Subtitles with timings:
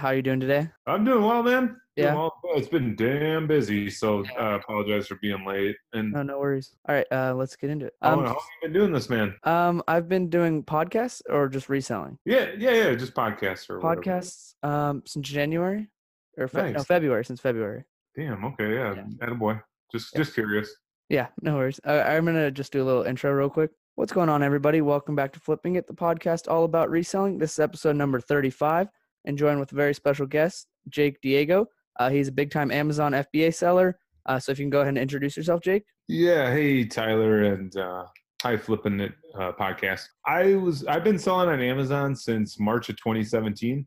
[0.00, 0.66] How are you doing today?
[0.86, 1.66] I'm doing well, man.
[1.94, 2.14] Doing Yeah.
[2.14, 2.32] well.
[2.56, 5.76] It's been damn busy, so uh, apologize for being late.
[5.92, 6.74] And No, no worries.
[6.88, 7.92] All right, uh, let's get into it.
[8.00, 9.34] how, Um, how have you been doing this, man?
[9.44, 12.94] um, I've been doing podcasts or just reselling Yeah, yeah, yeah.
[12.94, 14.00] Just podcasts or whatever.
[14.00, 15.90] podcasts um since January
[16.38, 17.84] or fe- no February since February.
[18.16, 18.42] Damn.
[18.46, 18.72] Okay.
[18.74, 18.94] Yeah.
[18.94, 19.04] Yeah.
[19.26, 19.62] Attaboy.
[19.92, 20.20] Just, Yeah.
[20.22, 20.74] just curious.
[21.10, 21.78] Yeah, no worries.
[21.86, 23.70] Uh, I'm gonna just do a little intro real quick.
[23.96, 24.80] What's going on, everybody?
[24.80, 27.36] Welcome back to Flipping It, the podcast all about reselling.
[27.36, 28.88] This is episode number 35,
[29.24, 31.66] and joined with a very special guest, Jake Diego.
[31.98, 33.98] Uh, he's a big-time Amazon FBA seller.
[34.26, 35.84] Uh, so if you can go ahead and introduce yourself, Jake.
[36.08, 36.52] Yeah.
[36.52, 38.04] Hey, Tyler, and uh,
[38.42, 40.04] hi, flipping it uh, podcast.
[40.26, 43.86] I was, I've been selling on Amazon since March of 2017,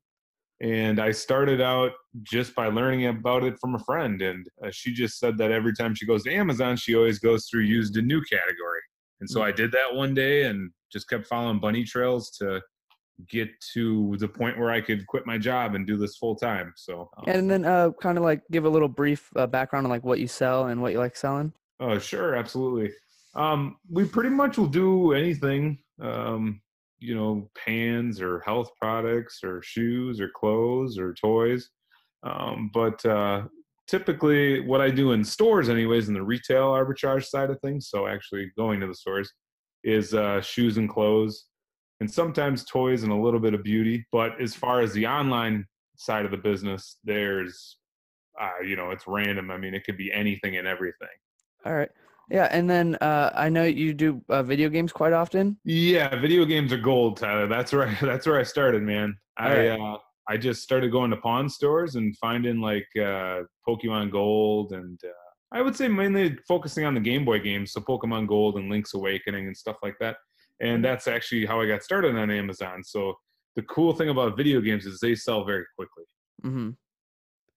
[0.62, 1.92] and I started out
[2.24, 5.74] just by learning about it from a friend, and uh, she just said that every
[5.74, 8.82] time she goes to Amazon, she always goes through used and new category,
[9.20, 12.62] and so I did that one day and just kept following bunny trails to
[13.30, 16.74] get to the point where I could quit my job and do this full time.
[16.76, 20.04] So, And then uh, kind of like give a little brief uh, background on like
[20.04, 21.54] what you sell and what you like selling.
[21.80, 22.92] Oh, sure, absolutely.
[23.36, 26.62] Um, we pretty much will do anything, um,
[27.00, 31.70] you know, pans or health products or shoes or clothes or toys.
[32.24, 33.44] Um, but uh,
[33.88, 38.08] typically, what I do in stores, anyways, in the retail arbitrage side of things, so
[38.08, 39.32] actually going to the stores,
[39.84, 41.48] is uh, shoes and clothes,
[42.04, 44.06] and sometimes toys and a little bit of beauty.
[44.12, 45.66] But as far as the online
[45.96, 47.78] side of the business, there's,
[48.40, 49.50] uh, you know, it's random.
[49.50, 51.08] I mean, it could be anything and everything.
[51.66, 51.90] All right.
[52.30, 55.58] Yeah, and then uh, I know you do uh, video games quite often.
[55.64, 57.48] Yeah, video games are gold, Tyler.
[57.48, 59.16] That's where I, that's where I started, man.
[59.38, 64.74] I uh, I just started going to pawn stores and finding like uh, Pokemon Gold
[64.74, 68.58] and uh, I would say mainly focusing on the Game Boy games, so Pokemon Gold
[68.58, 70.18] and Link's Awakening and stuff like that.
[70.62, 72.84] And that's actually how I got started on Amazon.
[72.84, 73.16] So
[73.56, 76.04] the cool thing about video games is they sell very quickly.
[76.44, 76.70] Mm-hmm.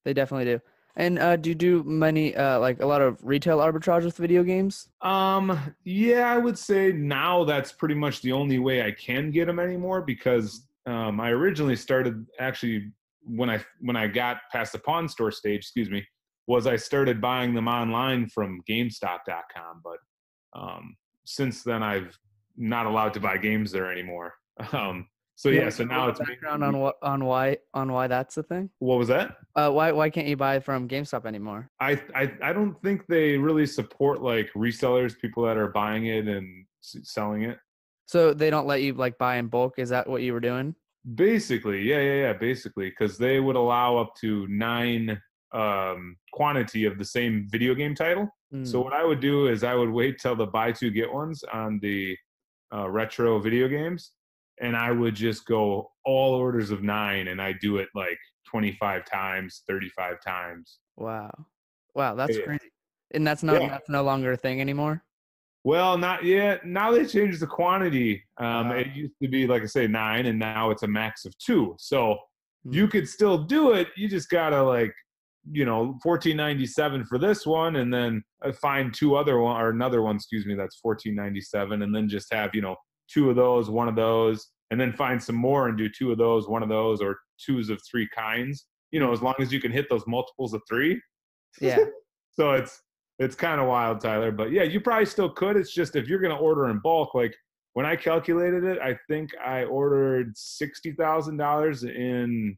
[0.05, 0.61] They definitely do.
[0.99, 4.43] And uh, do you do many uh, like a lot of retail arbitrage with video
[4.43, 4.89] games?
[5.03, 9.47] Um, yeah, I would say now that's pretty much the only way I can get
[9.47, 12.93] them anymore because um, I originally started actually
[13.27, 16.06] when I when I got past the pawn store stage, excuse me,
[16.47, 19.99] was I started buying them online from GameStop.com, but
[20.59, 22.17] um, since then I've
[22.56, 24.34] not allowed to buy games there anymore.
[24.72, 28.37] Um, so You yeah, so now it's background on what on why on why that's
[28.37, 28.71] the thing.
[28.78, 29.37] what was that?
[29.55, 31.71] Uh, why why can't you buy from GameStop anymore?
[31.78, 36.27] I, I I don't think they really support like resellers, people that are buying it
[36.27, 37.59] and selling it.
[38.06, 39.75] So they don't let you like buy in bulk.
[39.78, 40.75] Is that what you were doing?
[41.15, 42.33] Basically, yeah, yeah, yeah.
[42.33, 45.21] Basically, because they would allow up to nine
[45.53, 48.28] um, quantity of the same video game title.
[48.62, 51.12] So Mm, what I would do is I would wait till the buy two get
[51.12, 52.17] ones on the
[52.75, 54.12] uh, retro video games,
[54.60, 58.19] and I would just go all orders of nine, and I do it like
[58.49, 60.78] twenty five times, thirty five times.
[60.97, 61.31] wow,
[61.94, 62.44] wow, that's Yeah.
[62.44, 62.71] crazy.
[63.15, 63.69] And that's not Yeah.
[63.69, 65.03] that's no longer a thing anymore.
[65.65, 66.65] Well, not yet.
[66.65, 68.25] Now they changed the quantity.
[68.38, 68.75] Um, Ah.
[68.75, 71.75] it used to be, like I say, nine, and now it's a max of two.
[71.78, 72.19] So
[72.65, 72.72] Hmm.
[72.72, 73.88] you could still do it.
[73.97, 74.94] You just gotta like,
[75.51, 79.61] you know, fourteen ninety seven for this one, and then uh, find two other one
[79.61, 80.17] or another one.
[80.17, 82.77] Excuse me, that's fourteen ninety seven, and then just have you know
[83.09, 86.19] two of those, one of those, and then find some more and do two of
[86.19, 88.67] those, one of those, or twos of three kinds.
[88.91, 91.01] You know, as long as you can hit those multiples of three.
[91.61, 91.79] Yeah.
[92.39, 92.83] So it's
[93.19, 94.31] it's kind of wild, Tyler.
[94.31, 95.56] But yeah, you probably still could.
[95.56, 97.35] It's just if you're gonna order in bulk, like
[97.73, 102.56] when I calculated it, I think I ordered sixty thousand dollars in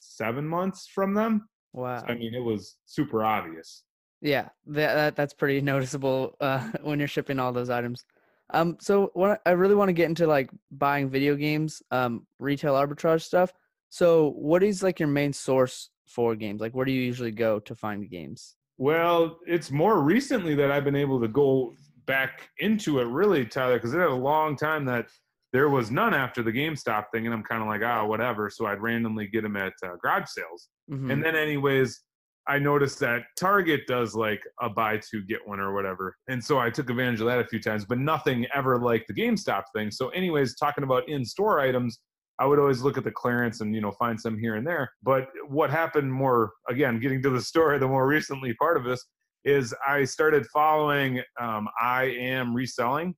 [0.00, 1.46] seven months from them.
[1.72, 2.04] Wow.
[2.06, 3.84] I mean, it was super obvious.
[4.20, 8.04] Yeah, that, that that's pretty noticeable uh, when you're shipping all those items.
[8.50, 12.74] Um, so what I really want to get into like buying video games, um, retail
[12.74, 13.52] arbitrage stuff.
[13.90, 16.60] So what is like your main source for games?
[16.60, 18.56] Like where do you usually go to find games?
[18.78, 21.74] Well, it's more recently that I've been able to go
[22.06, 25.08] back into it, really, Tyler, because it had a long time that
[25.52, 28.50] there was none after the GameStop thing, and I'm kind of like, ah, whatever.
[28.50, 30.68] So I'd randomly get them at uh, garage sales.
[30.90, 31.12] Mhm.
[31.12, 32.00] And then, anyways,
[32.46, 36.58] I noticed that Target does like a buy two get one or whatever, and so
[36.58, 39.90] I took advantage of that a few times, but nothing ever like the GameStop thing.
[39.90, 42.00] So, anyways, talking about in store items,
[42.38, 44.90] I would always look at the clearance and you know find some here and there.
[45.02, 49.04] But what happened more again, getting to the story, the more recently part of this
[49.44, 53.14] is I started following um, I am reselling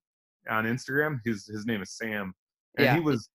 [0.48, 1.18] on Instagram.
[1.24, 2.32] His his name is Sam,
[2.78, 2.94] and Yeah.
[2.94, 3.28] he was,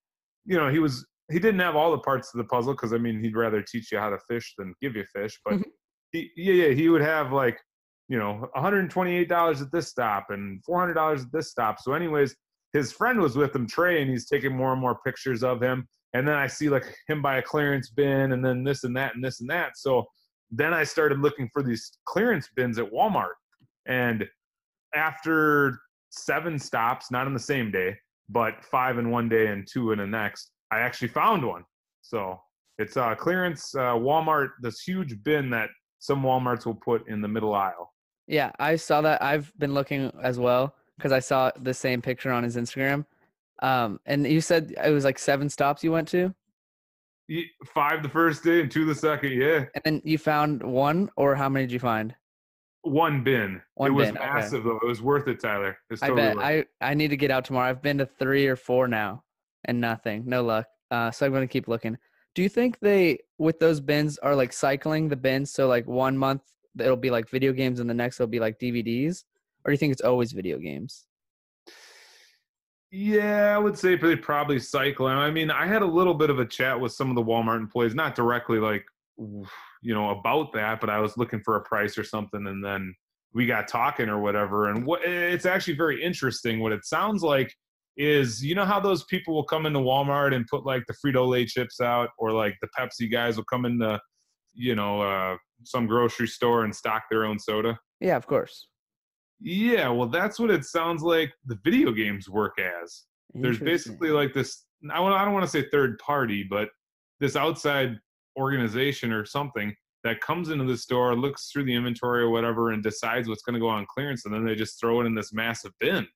[0.44, 2.98] you know, he was he didn't have all the parts of the puzzle because I
[2.98, 5.40] mean he'd rather teach you how to fish than give you fish.
[5.44, 5.64] But Mhm.
[6.12, 7.60] he, yeah, yeah, he would have like
[8.08, 11.80] you know $128 at this stop and $400 at this stop.
[11.80, 12.36] So, anyways,
[12.74, 15.88] his friend was with him, Trey, and he's taking more and more pictures of him.
[16.14, 19.16] and then I see like him buy a clearance bin, and then this and that
[19.16, 19.78] and this and that.
[19.78, 20.06] So
[20.50, 23.34] then I started looking for these clearance bins at Walmart,
[23.86, 24.26] and
[24.94, 25.78] after
[26.12, 27.98] seven stops, not on the same day,
[28.30, 31.64] but five in one day and two in the next, I actually found one.
[32.02, 32.40] So
[32.78, 35.70] it's a clearance uh, Walmart, this huge bin that
[36.00, 37.94] some Walmarts will put in the middle aisle.
[38.28, 39.22] Yeah, I saw that.
[39.22, 43.06] I've been looking as well because I saw the same picture on his Instagram.
[43.62, 46.34] Um, and you said it was like seven stops you went to,
[47.66, 49.32] Five the first day and two the second.
[49.32, 52.14] Yeah, and then you found one, or how many did you find?
[52.86, 53.62] one bin.
[53.74, 54.26] One it was bin, okay.
[54.28, 54.80] massive though.
[54.82, 55.78] It was worth it, Tyler.
[55.90, 56.70] It's I bet worth it.
[56.82, 57.70] I I need to get out tomorrow.
[57.70, 59.24] I've been to three or four now,
[59.66, 60.66] and nothing, no luck.
[60.92, 61.98] Uh, so I'm gonna keep looking.
[62.34, 65.52] Do you think they with those bins are like cycling the bins?
[65.52, 66.42] So like one month
[66.80, 69.24] it'll be like video games, and the next it'll be like DVDs,
[69.64, 71.06] or do you think it's always video games?
[72.92, 75.08] Yeah, I would say they probably cycle.
[75.08, 77.58] I mean, I had a little bit of a chat with some of the Walmart
[77.58, 78.86] employees, not directly like,
[79.18, 82.96] you know, about that, but I was looking for a price or something, and then
[83.34, 84.70] we got talking or whatever.
[84.70, 86.62] And what it's actually very interesting.
[86.62, 87.54] What it sounds like
[87.98, 91.28] is, you know, how those people will come into Walmart and put like the Frito
[91.28, 94.00] Lay chips out, or like the Pepsi guys will come into,
[94.54, 97.80] you know, uh, some grocery store and stock their own soda.
[98.00, 98.68] Yeah, of course.
[99.40, 103.04] Yeah, well, that's what it sounds like the video games work as.
[103.34, 104.64] There's basically like this.
[104.90, 105.14] I want.
[105.14, 106.70] I don't want to say third party, but
[107.20, 108.00] this outside
[108.38, 109.76] organization or something
[110.06, 113.56] that comes into the store, looks through the inventory or whatever, and decides what's going
[113.56, 116.08] to go on clearance, and then they just throw it in this massive bin.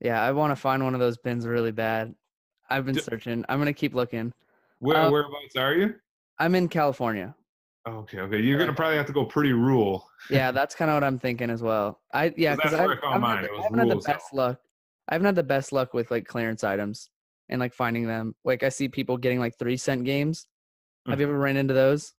[0.00, 2.14] Yeah, I want to find one of those bins really bad.
[2.68, 3.44] I've been D- searching.
[3.48, 4.32] I'm gonna keep looking.
[4.78, 5.94] Where Uh, whereabouts are you?
[6.38, 7.34] I'm in California.
[7.86, 8.40] Okay, okay.
[8.40, 10.08] You're gonna probably have to go pretty rural.
[10.30, 12.00] Yeah, that's kind of what I'm thinking as well.
[12.12, 13.36] I yeah, 'Cause because I, I found haven't mine.
[13.36, 14.04] had, It the- was I haven't had the out.
[14.04, 14.60] best luck.
[15.08, 17.10] I haven't had the best luck with like clearance items
[17.48, 18.34] and like finding them.
[18.44, 20.46] Like I see people getting like three cent games.
[21.08, 22.12] Have you ever ran into those?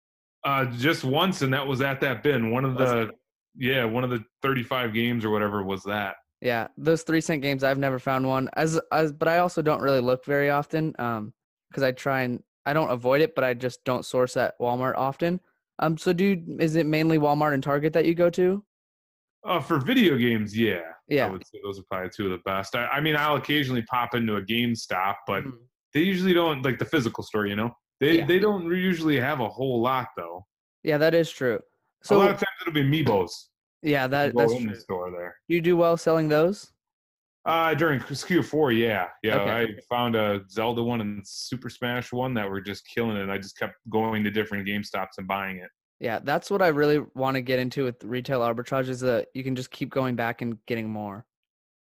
[0.44, 2.52] Uh, just once, and that was at that bin.
[2.52, 3.12] One of the
[3.56, 6.16] yeah, one of the 35 games or whatever was that.
[6.42, 7.64] Yeah, those three cent games.
[7.64, 8.50] I've never found one.
[8.54, 10.94] As as, but I also don't really look very often.
[11.00, 11.34] Um,
[11.70, 14.96] because I try and I don't avoid it, but I just don't source at Walmart
[14.98, 15.40] often.
[15.80, 18.64] Um, so do is it mainly Walmart and Target that you go to?
[19.44, 20.82] Uh, for video games, yeah.
[21.08, 21.28] Yeah.
[21.28, 22.76] I would say those are probably two of the best.
[22.76, 25.54] I, I mean, I'll occasionally pop into a GameStop, but Mhm.
[25.94, 27.48] they usually don't like the physical store.
[27.48, 28.26] You know, they Yeah.
[28.26, 30.46] they don't usually have a whole lot though.
[30.84, 31.60] Yeah, that is true.
[32.04, 33.32] So a lot of times it'll be amiibos.
[33.82, 34.74] Yeah, that that's in true.
[34.74, 35.36] the store there.
[35.48, 36.72] You do well selling those.
[37.44, 39.38] Uh, during Q4, yeah, yeah.
[39.38, 39.52] Okay.
[39.52, 43.30] I found a Zelda one and Super Smash one that were just killing it.
[43.30, 45.70] I just kept going to different GameStops and buying it.
[46.00, 49.44] Yeah, that's what I really want to get into with retail arbitrage is that you
[49.44, 51.26] can just keep going back and getting more.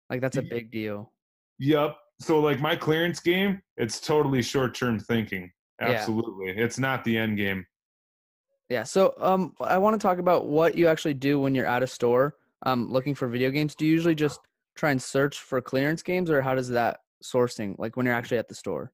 [0.10, 1.12] Like that's a big deal.
[1.60, 1.96] Yep.
[2.20, 5.52] So like my clearance game, it's totally short-term thinking.
[5.82, 5.88] Yeah.
[5.88, 7.66] Absolutely, it's not the end game.
[8.70, 8.84] Yeah.
[8.84, 11.88] So um I want to talk about what you actually do when you're at a
[11.88, 12.36] store
[12.66, 13.76] um looking for video games.
[13.76, 14.40] Do you usually just
[14.76, 18.38] try and search for clearance games or how does that sourcing like when you're actually
[18.38, 18.92] at the store?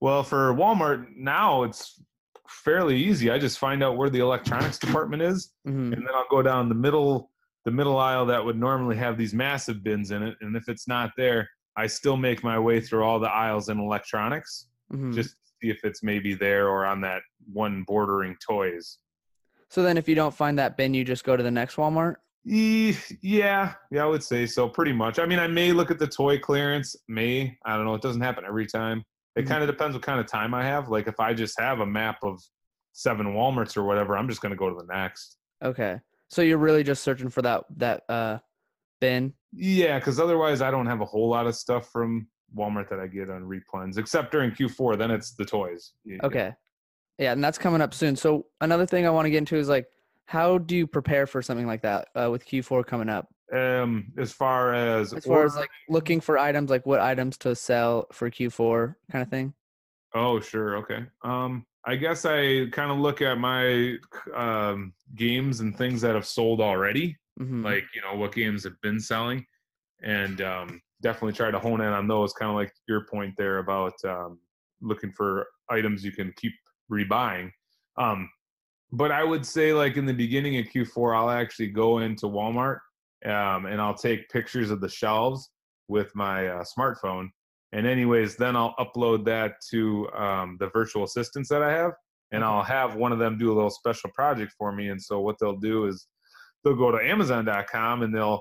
[0.00, 2.02] Well, for Walmart now, it's
[2.48, 3.30] fairly easy.
[3.30, 6.68] I just find out where the electronics department is, hmm and then I'll go down
[6.68, 7.30] the middle,
[7.64, 10.36] the middle aisle that would normally have these massive bins in it.
[10.40, 13.78] And if it's not there, I still make my way through all the aisles in
[13.78, 17.22] electronics hmm just see if it's maybe there or on that
[17.52, 18.98] one bordering toys.
[19.68, 22.16] So then if you don't find that bin, you just go to the next Walmart?
[22.46, 24.68] E- Yeah, yeah, I would say so.
[24.68, 25.18] Pretty much.
[25.18, 26.96] I mean, I may look at the toy clearance.
[27.08, 27.94] May I don't know.
[27.94, 29.04] It doesn't happen every time.
[29.36, 29.48] It Mhm.
[29.48, 30.88] kind of depends what kind of time I have.
[30.88, 32.40] Like if I just have a map of
[32.92, 35.36] seven WalMarts or whatever, I'm just gonna go to the next.
[35.62, 36.00] Okay.
[36.28, 38.38] So you're really just searching for that that uh
[39.00, 39.34] bin?
[39.52, 43.06] Yeah, because otherwise I don't have a whole lot of stuff from Walmart that I
[43.06, 44.98] get on replens, except during Q4.
[44.98, 45.92] Then it's the toys.
[46.22, 46.52] Okay.
[47.18, 48.16] Yeah, and that's coming up soon.
[48.16, 49.86] So another thing I want to get into is like,
[50.24, 53.28] how do you prepare for something like that uh, with Q4 coming up?
[53.52, 57.54] Um, as far as As far as like looking for items, like what items to
[57.56, 59.52] sell for Q4 kind of thing.
[60.14, 60.76] Oh, sure.
[60.78, 61.04] Okay.
[61.22, 63.96] Um, I guess I kind of look at my
[64.34, 68.80] um, games and things that have sold already, hmm like you know what games have
[68.82, 69.44] been selling,
[70.02, 72.32] and um, definitely try to hone in on those.
[72.32, 74.38] Kind of like your point there about um,
[74.80, 76.52] looking for items you can keep
[76.90, 77.50] rebuying.
[77.96, 78.28] Um,
[78.92, 82.78] but I would say like in the beginning of Q4, I'll actually go into Walmart
[83.24, 85.50] um, and I'll take pictures of the shelves
[85.88, 87.28] with my uh, smartphone.
[87.72, 91.92] And anyways, then I'll upload that to um, the virtual assistants that I have,
[92.32, 94.88] and I'll have one of them do a little special project for me.
[94.88, 96.08] And so what they'll do is
[96.64, 98.40] they'll go to Amazon.com and they'll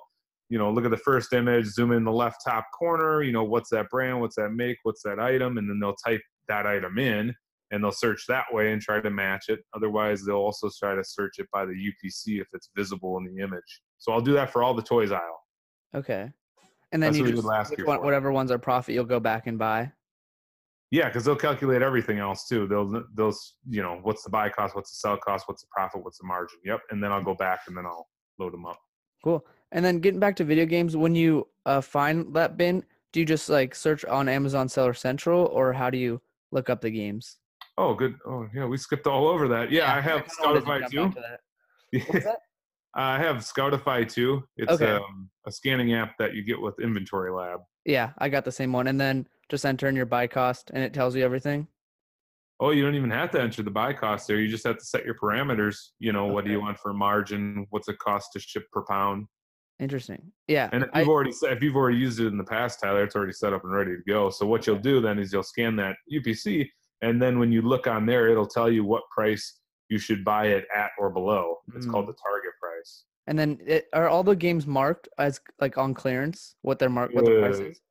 [0.50, 3.24] you know look at the first image, zoom in the left top corner.
[3.24, 6.22] You know what's that brand, what's that make, what's that item, and then they'll type
[6.48, 7.34] that item in
[7.72, 9.60] and they'll search that way and try to match it.
[9.75, 13.44] Otherwise, they'll also try to search it by the UPC if it's visible in the
[13.44, 13.82] image.
[14.00, 15.39] So I'll do that for all the toys aisle.
[15.96, 16.32] Okay.
[16.91, 19.46] And then That's you just last year one- whatever ones are profit, you'll go back
[19.48, 19.91] and buy.
[20.91, 22.68] Yeah, because they'll calculate everything else too.
[22.68, 23.36] They'll they'll
[23.70, 26.25] you know what's the buy cost, what's the sell cost, what's the profit, what's the
[26.25, 26.58] margin.
[26.65, 28.08] Yep, and then I'll go back and then I'll
[28.39, 28.79] load them up.
[29.24, 29.46] Cool.
[29.71, 33.25] And then getting back to video games, when you uh, find that bin, do you
[33.25, 36.21] just like search on Amazon Seller Central, or how do you
[36.51, 37.38] look up the games?
[37.77, 38.15] Oh, good.
[38.25, 39.71] Oh, yeah, we skipped all over that.
[39.71, 41.01] Yeah, I have kinda wanted to Scoutify too.
[41.01, 41.39] onto that.
[42.07, 42.39] What was that?
[42.95, 44.43] I have Scoutify too.
[44.57, 44.91] It's Okay.
[44.91, 47.61] um, a scanning app that you get with Inventory Lab.
[47.85, 48.88] Yeah, I got the same one.
[48.88, 51.67] And then just enter in your buy cost, and it tells you everything.
[52.59, 54.38] Oh, you don't even have to enter the buy cost there.
[54.39, 55.91] You just have to set your parameters.
[55.99, 57.65] You know, what do you want for margin?
[57.69, 59.27] What's it cost to ship per pound?
[59.79, 60.21] Interesting.
[60.48, 60.69] Yeah.
[60.74, 63.15] And if you've already set, if you've already used it in the past, Tyler, it's
[63.15, 64.29] already set up and ready to go.
[64.29, 66.67] So what you'll do then is you'll scan that UPC,
[67.01, 70.48] and then when you look on there, it'll tell you what price you should buy
[70.48, 71.57] it at or below.
[71.75, 72.09] It's called Mm.
[72.09, 73.05] the target price.
[73.27, 76.55] and then it, are all the games marked as like on clearance?
[76.62, 77.13] What they're marked?
[77.13, 77.81] What the price Uh, is?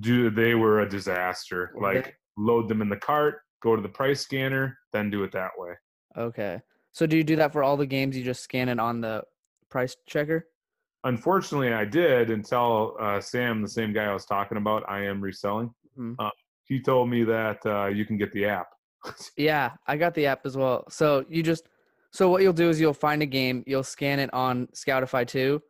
[0.00, 1.72] Dude, they were a disaster.
[1.80, 5.50] Like load them in the cart, go to the price scanner, then do it that
[5.58, 5.72] way.
[6.16, 6.60] Okay.
[6.92, 8.16] So do you do that for all the games?
[8.16, 9.24] You just scan it on the
[9.68, 10.46] price checker?
[11.04, 15.20] Unfortunately, I did until uh, Sam, the same guy I was talking about, I am
[15.20, 15.72] reselling.
[15.98, 16.16] Mhm.
[16.18, 16.30] Uh,
[16.64, 18.68] he told me that uh, you can get the app.
[19.36, 20.84] Yeah, I got the app as well.
[20.88, 21.64] So you just
[22.10, 25.60] so what you'll do is you'll find a game, you'll scan it on Scoutify 2,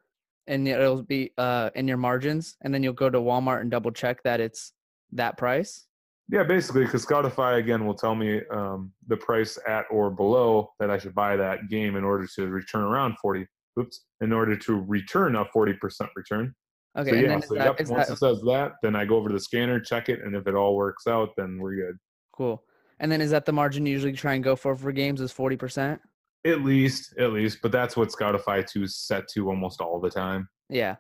[0.47, 3.91] and it'll be uh in your margins, and then you'll go to Walmart and double
[3.91, 4.73] check that it's
[5.13, 5.87] that price.
[6.29, 10.91] Yeah, basically, because Scoutify again will tell me um, the price at or below that
[10.91, 13.47] I should buy that game in order to return around forty.
[13.79, 16.55] Oops, in order to return a forty percent return.
[16.97, 19.05] Okay, so and yeah, then so that, yep, once that it says that, then I
[19.05, 21.75] go over to the scanner, check it, and if it all works out, then we're
[21.75, 21.97] good.
[22.35, 22.65] cool?
[23.01, 25.33] And then is that the margin you usually try and go for for games is
[25.33, 26.01] forty percent?
[26.47, 30.11] At least, at least, but that's what Scoutify two is set to almost all the
[30.11, 30.49] time.
[30.69, 30.97] Yeah.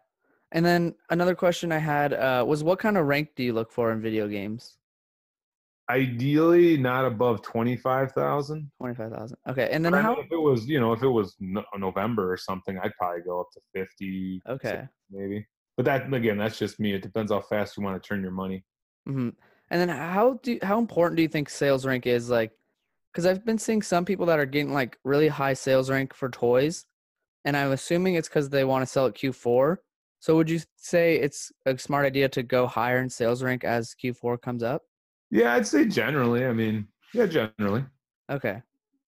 [0.52, 3.73] And then another question I had uh, was, what kind of rank do you look
[3.73, 4.78] for in video games?
[5.91, 8.71] Ideally, not above twenty five thousand.
[8.81, 9.37] Twenty five thousand.
[9.49, 10.14] Okay, and then But I how?
[10.17, 13.21] mean, if it was, you know, if it was no- November or something, I'd probably
[13.21, 14.83] go up to 50, Okay.
[15.11, 15.47] maybe.
[15.76, 16.95] But that again, that's just me.
[16.95, 18.64] It depends how fast you want to turn your money.
[19.07, 19.31] hmm
[19.71, 22.31] And then how do how important do you think sales rank is?
[22.31, 22.53] Like,
[23.12, 26.31] because I've been seeing some people that are getting like really high sales rank for
[26.31, 26.87] toys,
[27.45, 29.76] and I'm assuming it's because they want to sell at Q4.
[30.21, 33.95] So would you say it's a smart idea to go higher in sales rank as
[34.03, 34.81] Q4 comes up?
[35.35, 36.47] Yeah, I'd say generally.
[36.47, 37.85] I mean, yeah, generally.
[38.31, 38.62] Okay,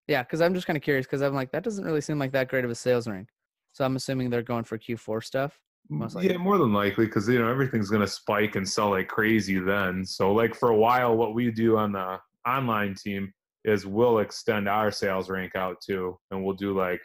[0.09, 2.33] yeah, because I'm just kind of curious because I'm like that doesn't really seem like
[2.33, 3.29] that great of a sales rank.
[3.71, 5.57] So I'm assuming they're going for Q4 stuff.
[5.89, 6.31] Most likely.
[6.31, 10.05] Yeah, more than likely, because you know everything's gonna spike and sell like crazy then.
[10.05, 13.31] So like for a while, what we do on the online team
[13.63, 16.99] is we'll extend our sales rank out too, and we'll do like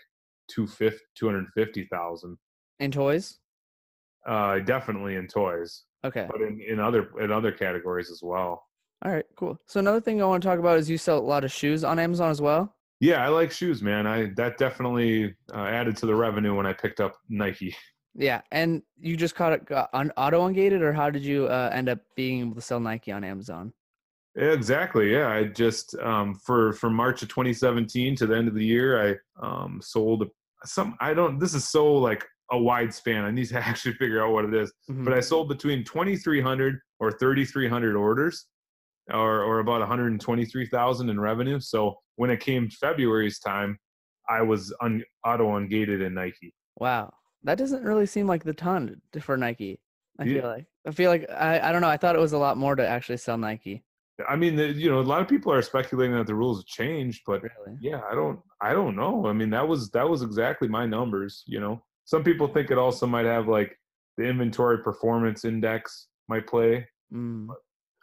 [0.50, 2.36] two fifty, two hundred fifty thousand.
[2.80, 3.38] In toys?
[4.26, 6.26] Uh, definitely in toys, Okay.
[6.28, 8.64] but in, in other in other categories as well.
[9.04, 9.58] All right, cool.
[9.66, 11.82] So another thing I want to talk about is you sell a lot of shoes
[11.82, 12.76] on Amazon as well.
[13.00, 14.06] Yeah, I like shoes, man.
[14.06, 17.74] I that definitely uh, added to the revenue when I picked up Nike.
[18.14, 21.70] Yeah, and you just caught it got un- auto ungated, or how did you uh,
[21.72, 23.72] end up being able to sell Nike on Amazon?
[24.36, 25.12] Exactly.
[25.12, 29.18] Yeah, I just um, for from March of 2017 to the end of the year,
[29.40, 30.28] I um, sold
[30.66, 30.94] some.
[31.00, 31.38] I don't.
[31.38, 33.24] This is so like a wide span.
[33.24, 34.70] I need to actually figure out what it is.
[34.90, 35.06] Mhm.
[35.06, 38.46] But I sold between 2,300 or 3,300 orders,
[39.10, 41.60] or or about 123,000 in revenue.
[41.60, 43.78] So when it came February's time,
[44.28, 46.54] I was un, auto ungated in Nike.
[46.78, 49.80] Wow, that doesn't really seem like the ton for Nike.
[50.18, 50.40] I Yeah.
[50.40, 51.88] feel like I feel like I, I don't know.
[51.88, 53.84] I thought it was a lot more to actually sell Nike.
[54.28, 56.66] I mean, the, you know, a lot of people are speculating that the rules have
[56.66, 57.76] changed, but Really?
[57.80, 61.42] yeah i don't i don't know i mean that was that was exactly my numbers
[61.46, 63.76] you know some people think it also might have like
[64.18, 67.48] the inventory performance index might play Mm.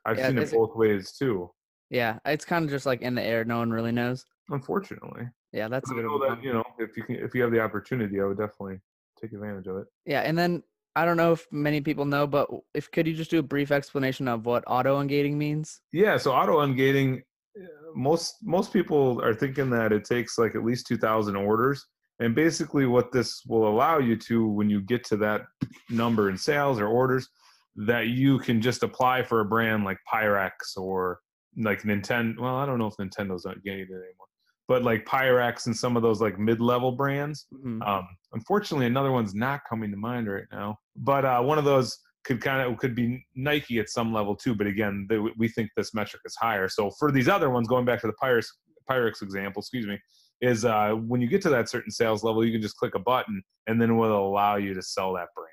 [0.10, 1.50] I've Yeah, seen it- both ways too
[1.90, 3.44] Yeah, it's kind of just like in the air.
[3.46, 4.26] No one really knows.
[4.50, 7.52] unfortunately Yeah, that's I of know that you know if you can if you have
[7.52, 8.80] the opportunity i would definitely
[9.20, 10.64] take advantage of it Yeah, and then
[10.96, 13.72] I don't know if many people know, but if could you just do a brief
[13.72, 15.82] explanation of what auto ungating means?
[15.94, 17.22] yeah so auto ungating
[17.60, 21.86] uh, most most people are thinking that it takes like at least 2000 orders
[22.22, 25.42] and basically what this will allow you to when you get to that
[25.90, 27.30] number in sales or orders
[27.76, 31.20] that you can just apply for a brand like pyrex or
[31.58, 34.28] like nintendo well i don't know if nintendo's not getting it anymore
[34.68, 37.86] but like pyrex and some of those like mid-level brands Mhm.
[37.88, 40.78] um, unfortunately, another one's not coming to mind right now.
[40.96, 44.54] But uh, one of those could kind of could be Nike at some level too.
[44.54, 46.68] But again, they, we think this metric is higher.
[46.70, 48.46] So for these other ones, going back to the Pyrex
[48.88, 49.98] Pyrex example, excuse me,
[50.42, 53.00] is uh, when you get to that certain sales level, you can just click a
[53.00, 55.49] button and then it will allow you to sell that brand.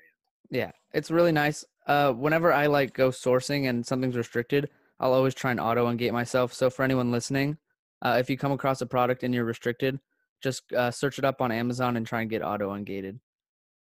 [0.49, 1.65] Yeah, it's really nice.
[1.85, 6.11] Uh, whenever I like go sourcing and something's restricted, I'll always try and auto ungate
[6.11, 6.53] myself.
[6.53, 7.57] So for anyone listening,
[8.01, 9.99] uh, if you come across a product and you're restricted,
[10.41, 13.19] just uh, search it up on Amazon and try and get auto ungated.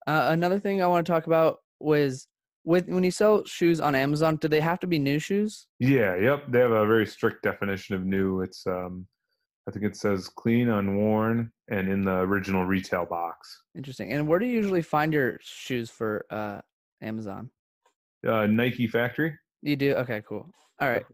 [0.07, 2.29] Uh, another thing I want to talk about was
[2.65, 5.67] with when you sell shoes on Amazon, do they have to be new shoes?
[5.79, 6.45] Yeah, yep.
[6.49, 8.41] They have a very strict definition of new.
[8.43, 9.07] It's um,
[9.69, 13.63] I think it says clean, unworn, and in the original retail box.
[13.77, 14.13] Interesting.
[14.13, 16.61] And where do you usually find your shoes for uh,
[17.03, 17.51] Amazon?
[18.27, 19.37] Uh, Nike Factory.
[19.63, 19.95] You do?
[19.95, 20.49] Okay, cool.
[20.81, 21.05] All right.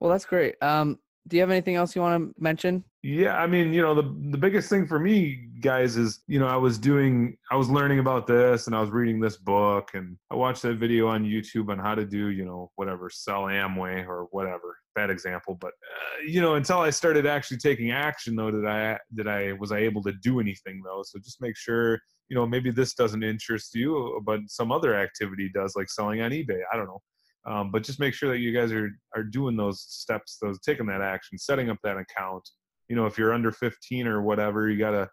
[0.00, 0.56] Well, that's great.
[0.60, 0.98] Um,
[1.28, 2.84] do you have anything else you want to mention?
[3.02, 6.46] Yeah, I mean, you know, the the biggest thing for me, guys, is you know,
[6.46, 10.16] I was doing, I was learning about this, and I was reading this book, and
[10.30, 14.06] I watched that video on YouTube on how to do, you know, whatever, sell Amway
[14.06, 14.76] or whatever.
[14.94, 18.98] Bad example, but uh, you know, until I started actually taking action, though, did I
[19.14, 21.02] did I was I able to do anything though?
[21.04, 25.50] So just make sure, you know, maybe this doesn't interest you, but some other activity
[25.52, 26.60] does, like selling on eBay.
[26.72, 27.02] I don't know.
[27.46, 30.86] Um, but just make sure that you guys are are doing those steps, those taking
[30.86, 32.48] that action, setting up that account.
[32.88, 35.08] You know, if you're under 15 or whatever, you gotta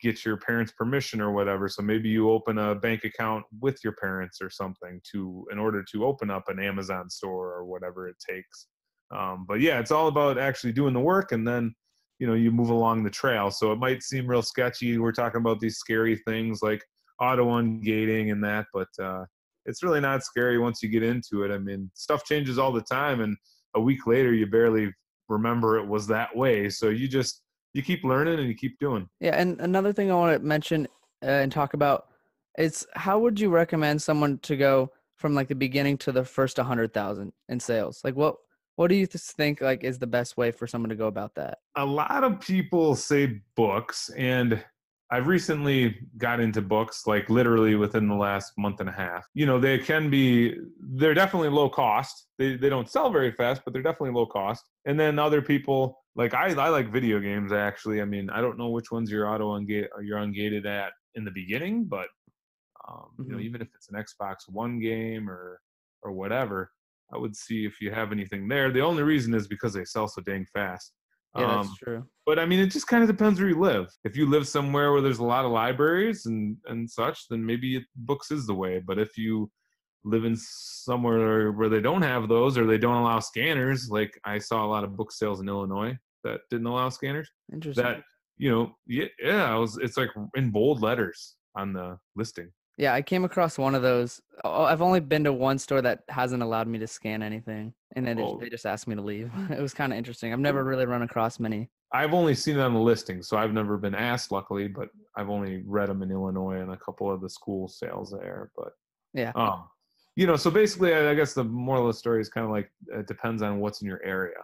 [0.00, 1.68] get your parents' permission or whatever.
[1.68, 5.84] So maybe you open a bank account with your parents or something to in order
[5.92, 8.66] to open up an Amazon store or whatever it takes.
[9.10, 11.74] Um, but yeah, it's all about actually doing the work and then
[12.18, 13.50] you know you move along the trail.
[13.50, 14.98] So it might seem real sketchy.
[14.98, 16.84] We're talking about these scary things like
[17.20, 19.24] auto ungating and that, but uh,
[19.66, 21.50] it's really not scary once you get into it.
[21.50, 23.36] I mean, stuff changes all the time, and
[23.74, 24.92] a week later, you barely
[25.28, 26.68] remember it was that way.
[26.68, 29.08] So you just you keep learning and you keep doing.
[29.20, 30.86] Yeah, and another thing I want to mention
[31.22, 32.08] uh, and talk about
[32.58, 36.58] is how would you recommend someone to go from like the beginning to the first
[36.58, 38.00] 100,000 in sales?
[38.02, 38.36] Like what
[38.80, 41.58] what do you think like is the best way for someone to go about that?
[41.76, 44.64] A lot of people say books and
[45.10, 49.26] I've recently got into books like literally within the last month and a half.
[49.34, 50.56] You know, they can be
[50.94, 52.28] they're definitely low cost.
[52.38, 54.64] They they don't sell very fast, but they're definitely low cost.
[54.86, 58.00] And then other people like I I like video games actually.
[58.00, 61.32] I mean, I don't know which ones you're auto ungate you're ungated at in the
[61.32, 62.08] beginning, but
[62.88, 63.24] um, mm-hmm.
[63.24, 63.44] you know, mm-hmm.
[63.44, 65.60] even if it's an Xbox One game or
[66.02, 66.70] or whatever,
[67.12, 68.70] I would see if you have anything there.
[68.70, 70.92] The only reason is because they sell so dang fast.
[71.36, 72.04] Yeah, that's um, true.
[72.26, 73.86] But I mean, it just kind of depends where you live.
[74.04, 77.76] If you live somewhere where there's a lot of libraries and and such, then maybe
[77.76, 78.80] it, books is the way.
[78.84, 79.50] But if you
[80.04, 84.38] live in somewhere where they don't have those or they don't allow scanners, like I
[84.38, 87.30] saw a lot of book sales in Illinois that didn't allow scanners.
[87.52, 87.84] Interesting.
[87.84, 88.02] That
[88.36, 89.78] you know, yeah, yeah, I was.
[89.78, 92.50] It's like in bold letters on the listing.
[92.80, 94.22] Yeah, I came across one of those.
[94.42, 98.06] Oh, I've only been to one store that hasn't allowed me to scan anything, and
[98.06, 98.38] then oh.
[98.40, 99.30] they just asked me to leave.
[99.50, 100.32] It was kind of interesting.
[100.32, 101.68] I've never really run across many.
[101.92, 105.28] I've only seen it on the listing, so I've never been asked, luckily, but I've
[105.28, 108.50] only read them in Illinois and a couple of the school sales there.
[108.56, 108.72] But
[109.12, 109.64] yeah, um,
[110.16, 112.70] you know, so basically, I guess the moral of the story is kind of like
[112.94, 114.38] it depends on what's in your area.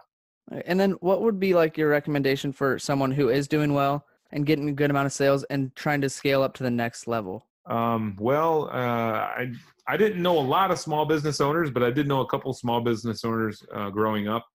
[0.65, 4.45] And then, what would be like your recommendation for someone who is doing well and
[4.45, 7.47] getting a good amount of sales and trying to scale up to the next level?
[7.67, 9.51] Um, well, uh, I
[9.87, 12.53] I didn't know a lot of small business owners, but I did know a couple
[12.53, 14.45] small business owners uh, growing up,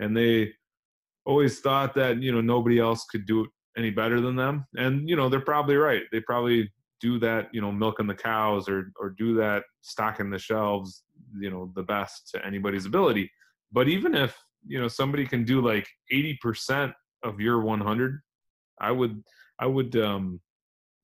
[0.00, 0.52] and they
[1.24, 5.08] always thought that you know nobody else could do it any better than them, and
[5.08, 6.02] you know they're probably right.
[6.12, 6.70] They probably
[7.02, 11.02] do that, you know, milking the cows or or do that stocking the shelves,
[11.38, 13.30] you know, the best to anybody's ability.
[13.72, 18.20] But even if you know somebody can do like 80% of your 100,
[18.80, 19.22] I would
[19.58, 20.40] I would um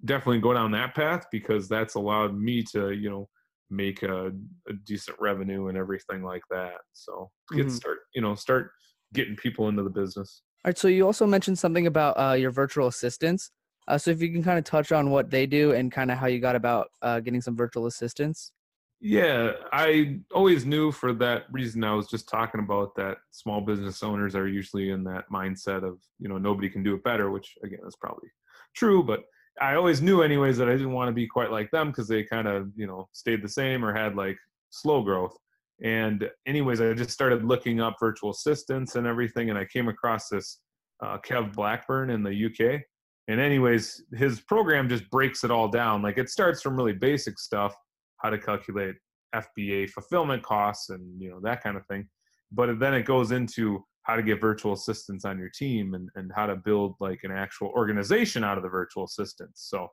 [0.05, 3.29] definitely go down that path because that's allowed me to you know
[3.71, 4.29] make a,
[4.69, 6.79] a decent revenue and everything like that.
[6.93, 7.75] So get mm-hmm.
[7.75, 8.71] start you know start
[9.13, 10.43] getting people into the business.
[10.65, 13.51] All right so you also mentioned something about uh, your virtual assistants.
[13.87, 16.19] Uh, so if you can kind of touch on what they do and kind of
[16.19, 18.53] how you got about uh, getting some virtual assistants.
[19.01, 24.03] Yeah i always knew for that reason i was just talking about that small business
[24.03, 27.55] owners are usually in that mindset of you know nobody can do it better which
[27.63, 28.29] again is probably
[28.75, 29.23] true but
[29.61, 32.23] I always knew anyways that I didn't want to be quite like them because they
[32.23, 34.39] kind of you know stayed the same or had like
[34.71, 35.37] slow growth.
[35.83, 40.29] And anyways, I just started looking up virtual assistants and everything, and I came across
[40.29, 40.61] this
[41.03, 42.83] uh, Kev Blackburn in the UK.
[43.29, 46.03] And anyways, his program just breaks it all down.
[46.03, 47.75] Like it starts from really basic stuff,
[48.17, 48.97] how to calculate
[49.35, 52.09] FBA fulfillment costs and you know that kind of thing.
[52.51, 56.33] But then it goes into how to get virtual assistants on your team and, and
[56.35, 59.69] how to build like an actual organization out of the virtual assistants.
[59.69, 59.87] So,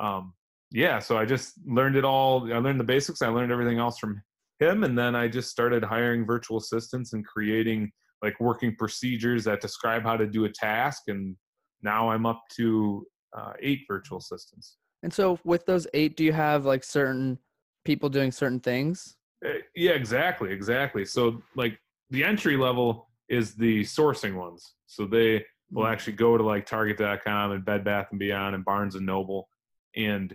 [0.00, 0.32] um,
[0.70, 2.52] yeah, so I just learned it all.
[2.52, 3.20] I learned the basics.
[3.20, 4.22] I learned everything else from
[4.60, 7.90] him, and then I just started hiring virtual assistants and creating
[8.22, 11.02] like working procedures that describe how to do a task.
[11.08, 11.36] And
[11.82, 14.76] now I'm up to uh, eight virtual assistants.
[15.02, 17.38] And so with those eight, do you have like certain
[17.84, 19.16] people doing certain things?
[19.44, 21.04] Uh, yeah, exactly, exactly.
[21.04, 21.78] So like
[22.10, 24.74] the entry level is the sourcing ones.
[24.86, 25.92] So they will Mm.
[25.92, 29.48] actually go to like Target.com and Bed Bath and Beyond and Barnes and Noble
[29.96, 30.34] and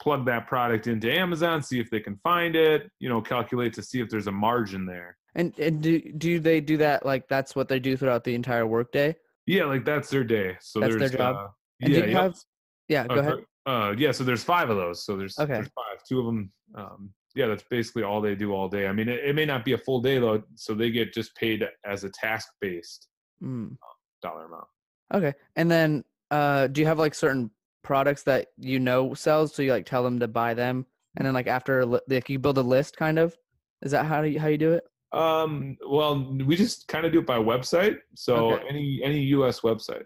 [0.00, 2.90] plug that product into Amazon, see if they can find it.
[3.00, 5.16] You know, calculate to see if there's a margin there.
[5.34, 8.66] And and do do they do that like that's what they do throughout the entire
[8.66, 9.16] workday?
[9.46, 10.56] Yeah, like that's their day.
[10.60, 11.36] So That's their there's job?
[11.36, 11.48] Uh,
[11.80, 12.08] yeah, yep.
[12.10, 12.38] have-
[12.88, 13.44] Yeah, go Uh, ahead.
[13.66, 15.04] Uh, yeah, so there's five of those.
[15.04, 15.54] So there's, Okay.
[15.54, 16.02] there's five.
[16.06, 16.52] Two of them.
[16.74, 18.86] Um, yeah, that's basically all they do all day.
[18.86, 21.34] I mean, it, it may not be a full day though, so they get just
[21.36, 23.08] paid as a task based
[23.42, 23.76] Mm.
[24.22, 24.66] dollar amount.
[25.12, 25.34] Okay.
[25.56, 27.50] And then uh do you have like certain
[27.82, 31.34] products that you know sells so you like tell them to buy them and then
[31.34, 33.36] like after like you build a list kind of?
[33.82, 34.84] Is that how you how you do it?
[35.12, 37.98] Um, well, we just kind of do it by website.
[38.14, 38.64] So Okay.
[38.68, 40.04] any any US website.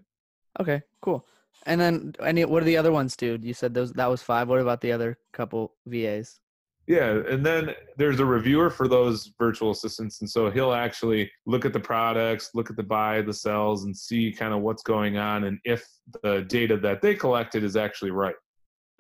[0.60, 1.26] Okay, cool.
[1.66, 3.38] And then any what do the other ones do?
[3.40, 4.48] You said those that was five.
[4.48, 6.40] What about the other couple VAs?
[6.88, 11.66] Yeah, and then there's a reviewer for those virtual assistants, and so he'll actually look
[11.66, 15.18] at the products, look at the buy, the sells, and see kind of what's going
[15.18, 15.86] on, and if
[16.22, 18.34] the data that they collected is actually right.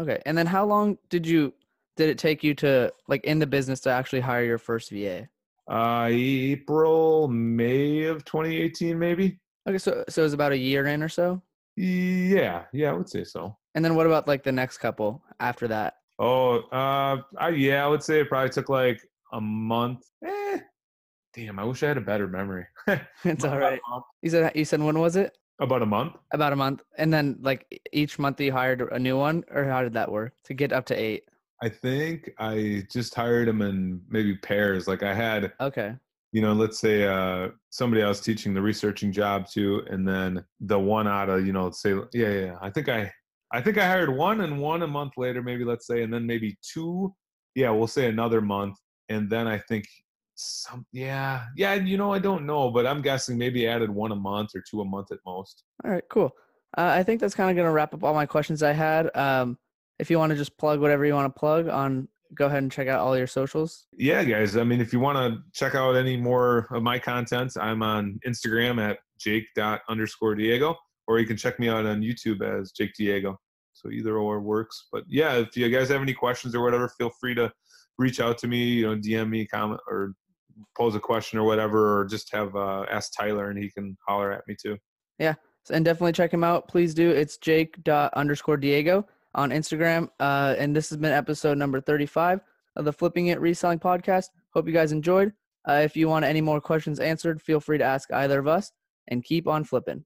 [0.00, 0.20] Okay.
[0.26, 1.54] And then how long did you
[1.96, 5.26] did it take you to like in the business to actually hire your first VA?
[5.66, 9.38] Uh, April, May of 2018, maybe.
[9.66, 11.40] Okay, so so it was about a year in or so.
[11.76, 13.56] Yeah, yeah, I would say so.
[13.74, 15.97] And then what about like the next couple after that?
[16.18, 19.00] Oh, uh, I, yeah, I would say it probably took like
[19.32, 20.04] a month.
[20.24, 20.58] Eh,
[21.32, 22.66] damn, I wish I had a better memory.
[23.24, 23.80] it's all right.
[24.22, 25.36] You said you said when was it?
[25.60, 26.14] About a month.
[26.32, 26.82] About a month.
[26.98, 30.32] And then like each month you hired a new one, or how did that work
[30.44, 31.24] to get up to eight?
[31.62, 34.86] I think I just hired them in maybe pairs.
[34.86, 35.94] Like I had, Okay.
[36.30, 40.44] you know, let's say uh, somebody I was teaching the researching job to, and then
[40.60, 42.58] the one out of, you know, let's say, yeah, yeah.
[42.60, 43.12] I think I,
[43.52, 46.26] I think I hired one and one a month later, maybe let's say, and then
[46.26, 47.14] maybe two.
[47.54, 48.76] Yeah, we'll say another month,
[49.08, 49.86] and then I think
[50.34, 51.74] some, yeah, yeah.
[51.74, 54.80] You know, I don't know, but I'm guessing maybe added one a month or two
[54.80, 55.64] a month at most.
[55.84, 56.30] All right, cool.
[56.76, 59.14] Uh, I think that's kind of going to wrap up all my questions I had.
[59.16, 59.58] Um,
[59.98, 62.70] if you want to just plug whatever you want to plug on, go ahead and
[62.70, 63.86] check out all your socials.
[63.96, 67.52] yeah guys i mean if you want to check out any more of my content
[67.60, 69.46] i'm on instagram at jake
[69.88, 70.76] underscore diego
[71.08, 73.36] or you can check me out on youtube as jake diego
[73.72, 77.10] so either or works but yeah if you guys have any questions or whatever feel
[77.20, 77.50] free to
[77.98, 80.12] reach out to me you know dm me comment or
[80.76, 84.30] pose a question or whatever or just have uh, ask tyler and he can holler
[84.32, 84.76] at me too
[85.18, 85.34] Yeah,
[85.70, 86.68] and definitely check him out.
[86.68, 87.10] Please do.
[87.10, 90.08] It's Jake underscore Diego on Instagram.
[90.20, 92.40] Uh, and this has been episode number 35
[92.76, 94.28] of the Flipping It Reselling Podcast.
[94.54, 95.32] Hope you guys enjoyed.
[95.68, 98.72] Uh, if you want any more questions answered, feel free to ask either of us
[99.08, 99.96] and keep on flipping.